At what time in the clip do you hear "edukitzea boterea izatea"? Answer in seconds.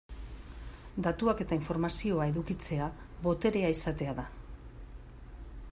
2.31-4.17